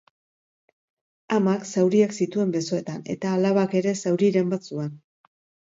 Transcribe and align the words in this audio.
Amak 1.39 1.67
zauriak 1.73 2.17
zituen 2.25 2.55
besoetan, 2.57 3.05
eta 3.17 3.37
alabak 3.39 3.79
ere 3.83 3.97
zauriren 4.03 4.53
bat 4.59 4.69
zuen. 4.75 4.93